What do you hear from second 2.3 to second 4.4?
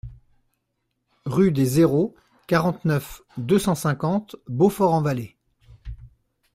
quarante-neuf, deux cent cinquante